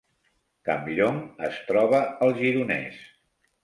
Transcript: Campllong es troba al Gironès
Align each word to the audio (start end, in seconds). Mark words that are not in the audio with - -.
Campllong 0.69 1.21
es 1.53 1.61
troba 1.71 2.03
al 2.29 2.37
Gironès 2.43 3.09